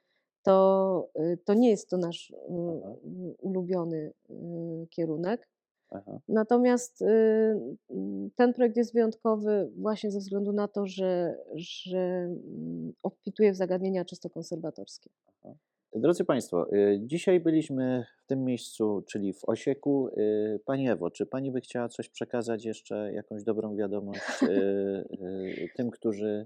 to, 0.43 1.09
y, 1.19 1.37
to 1.45 1.53
nie 1.53 1.69
jest 1.69 1.89
to 1.89 1.97
nasz 1.97 2.29
y, 2.29 2.35
Aha. 2.83 2.95
ulubiony 3.39 4.13
kierunek. 4.89 5.49
Aha. 5.91 6.19
Natomiast 6.27 7.03
ten 8.35 8.53
projekt 8.53 8.77
jest 8.77 8.93
wyjątkowy 8.93 9.71
właśnie 9.77 10.11
ze 10.11 10.19
względu 10.19 10.53
na 10.53 10.67
to, 10.67 10.85
że, 10.85 11.37
że 11.55 11.99
mm, 11.99 12.93
obfituje 13.03 13.51
w 13.51 13.55
zagadnienia 13.55 14.05
czysto 14.05 14.29
konserwatorskie. 14.29 15.09
Drodzy 15.99 16.25
Państwo, 16.25 16.73
y, 16.73 16.99
dzisiaj 17.03 17.39
byliśmy 17.39 18.05
w 18.23 18.25
tym 18.25 18.45
miejscu, 18.45 19.03
czyli 19.07 19.33
w 19.33 19.45
Osieku. 19.45 20.07
Y, 20.07 20.59
Pani 20.65 20.89
Ewo, 20.89 21.11
czy 21.11 21.25
Pani 21.25 21.51
by 21.51 21.61
chciała 21.61 21.89
coś 21.89 22.09
przekazać 22.09 22.65
jeszcze, 22.65 23.13
jakąś 23.13 23.43
dobrą 23.43 23.75
wiadomość 23.75 24.21
y, 24.43 25.69
tym, 25.75 25.91
którzy 25.91 26.45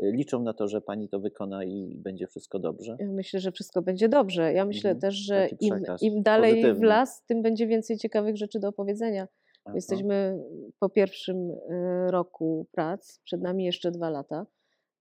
liczą 0.00 0.42
na 0.42 0.54
to, 0.54 0.68
że 0.68 0.80
Pani 0.80 1.08
to 1.08 1.20
wykona 1.20 1.64
i 1.64 1.96
będzie 1.96 2.26
wszystko 2.26 2.58
dobrze? 2.58 2.96
Ja 3.00 3.06
myślę, 3.06 3.40
że 3.40 3.52
wszystko 3.52 3.82
będzie 3.82 4.08
dobrze. 4.08 4.52
Ja 4.52 4.64
myślę 4.64 4.90
Mhm, 4.90 5.00
też, 5.00 5.14
że 5.14 5.48
im, 5.60 5.74
im 6.00 6.22
dalej 6.22 6.52
w 6.52 6.56
pozytywny. 6.56 6.86
las, 6.86 7.24
tym 7.26 7.42
będzie 7.42 7.66
więcej 7.66 7.96
ciekawych 7.96 8.36
rzeczy 8.36 8.60
do 8.60 8.68
opowiedzenia. 8.68 9.28
Jesteśmy 9.74 10.38
po 10.78 10.88
pierwszym 10.88 11.52
roku 12.08 12.66
prac, 12.72 13.18
przed 13.24 13.42
nami 13.42 13.64
jeszcze 13.64 13.90
dwa 13.90 14.10
lata 14.10 14.46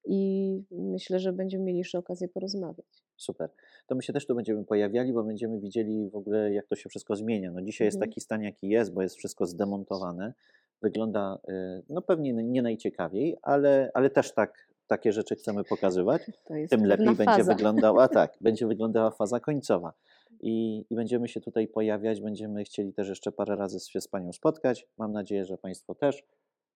i 0.09 0.63
myślę, 0.71 1.19
że 1.19 1.33
będziemy 1.33 1.63
mieli 1.63 1.77
jeszcze 1.77 1.97
okazję 1.97 2.27
porozmawiać. 2.27 2.85
Super. 3.17 3.49
To 3.87 3.95
my 3.95 4.01
się 4.03 4.13
też 4.13 4.25
tu 4.27 4.35
będziemy 4.35 4.65
pojawiali, 4.65 5.13
bo 5.13 5.23
będziemy 5.23 5.59
widzieli 5.59 6.09
w 6.09 6.15
ogóle, 6.15 6.53
jak 6.53 6.67
to 6.67 6.75
się 6.75 6.89
wszystko 6.89 7.15
zmienia. 7.15 7.51
No 7.51 7.61
dzisiaj 7.61 7.85
jest 7.87 7.95
Mhm. 7.97 8.09
taki 8.09 8.21
stan, 8.21 8.41
jaki 8.43 8.67
jest, 8.69 8.93
bo 8.93 9.01
jest 9.01 9.15
wszystko 9.15 9.45
zdemontowane. 9.45 10.33
Wygląda 10.81 11.39
y, 11.49 11.83
no 11.89 12.01
pewnie 12.01 12.33
nie 12.33 12.61
najciekawiej, 12.61 13.37
ale, 13.41 13.91
ale 13.93 14.09
też 14.09 14.33
tak 14.33 14.67
takie 14.87 15.11
rzeczy 15.11 15.35
chcemy 15.35 15.63
pokazywać, 15.63 16.21
tym 16.69 16.85
lepiej 16.85 17.05
będzie 17.05 17.25
faza. 17.25 17.53
wyglądała, 17.53 18.07
tak, 18.19 18.33
będzie 18.41 18.67
wyglądała 18.67 19.11
faza 19.11 19.39
końcowa. 19.39 19.93
I, 20.41 20.85
I 20.89 20.95
będziemy 20.95 21.27
się 21.27 21.41
tutaj 21.41 21.67
pojawiać, 21.67 22.21
będziemy 22.21 22.63
chcieli 22.63 22.93
też 22.93 23.09
jeszcze 23.09 23.31
parę 23.31 23.55
razy 23.55 23.79
się 23.79 24.01
z 24.01 24.07
Panią 24.07 24.33
spotkać. 24.33 24.87
Mam 24.97 25.11
nadzieję, 25.11 25.45
że 25.45 25.57
Państwo 25.57 25.95
też. 25.95 26.23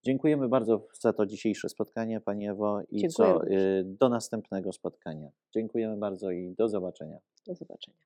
Dziękujemy 0.04 0.50
bardzo 0.50 0.88
za 1.00 1.14
to 1.14 1.26
dzisiejsze 1.26 1.70
spotkanie, 1.70 2.22
Pani 2.22 2.48
Ewo, 2.48 2.82
i 2.90 3.00
Dziękuję 3.00 3.10
co 3.10 3.34
również. 3.40 3.62
y, 3.62 3.84
do 3.86 4.10
następnego 4.10 4.74
spotkania. 4.74 5.30
Dziękujemy 5.54 5.98
bardzo 5.98 6.32
i 6.32 6.56
do 6.58 6.70
zobaczenia. 6.70 7.18
Do 7.48 7.56
zobaczenia. 7.56 7.98